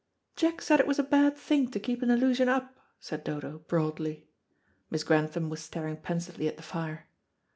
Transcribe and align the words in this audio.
"Jack 0.35 0.63
said 0.63 0.79
it 0.79 0.87
was 0.87 0.97
a 0.97 1.03
bad 1.03 1.37
thing 1.37 1.69
to 1.69 1.79
keep 1.79 2.01
an 2.01 2.09
illusion 2.09 2.49
up," 2.49 2.75
said 2.99 3.23
Dodo, 3.23 3.59
broadly. 3.59 4.27
Miss 4.89 5.03
Grantham 5.03 5.47
was 5.47 5.61
staring 5.61 5.97
pensively 5.97 6.47
at 6.47 6.57
the 6.57 6.63
fire. 6.63 7.07